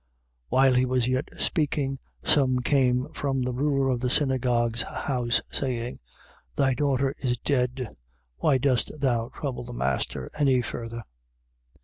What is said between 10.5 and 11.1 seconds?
further?